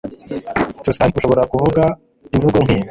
[0.83, 1.83] Tuscan ushobora kuvuga
[2.35, 2.79] imvugo nkiyi